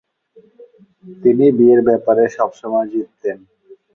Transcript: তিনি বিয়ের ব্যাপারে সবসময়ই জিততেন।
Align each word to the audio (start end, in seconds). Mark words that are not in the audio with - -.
তিনি 1.23 1.45
বিয়ের 1.57 1.81
ব্যাপারে 1.87 2.23
সবসময়ই 2.37 2.91
জিততেন। 2.93 3.37